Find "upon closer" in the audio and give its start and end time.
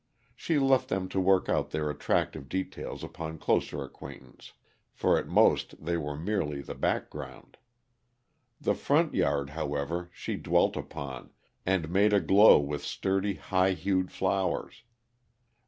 3.03-3.83